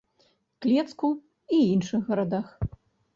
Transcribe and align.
Клецку 0.63 1.11
і 1.57 1.59
іншых 1.73 2.01
гарадах. 2.09 2.47